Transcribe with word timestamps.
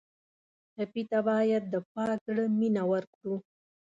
ټپي 0.75 1.03
ته 1.11 1.19
باید 1.27 1.63
د 1.73 1.75
پاک 1.93 2.17
زړه 2.27 2.43
مینه 2.59 2.83
ورکړو. 2.91 3.35